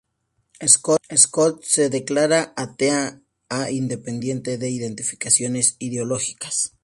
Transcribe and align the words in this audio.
Scotto 1.15 1.59
se 1.61 1.91
declara 1.91 2.53
atea 2.57 3.21
e 3.55 3.71
independiente 3.73 4.57
de 4.57 4.67
identificaciones 4.71 5.75
ideológicas. 5.77 6.73